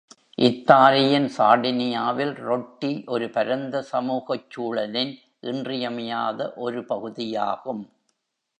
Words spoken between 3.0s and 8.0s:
ஒரு பரந்த சமூகச் சூழலின் இன்றியமையாத ஒரு பகுதியாகும்.